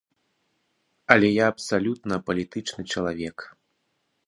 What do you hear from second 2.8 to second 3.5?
чалавек.